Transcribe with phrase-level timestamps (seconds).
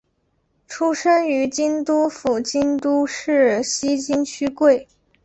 [0.67, 4.87] 出身于京都府京都市西京区桂。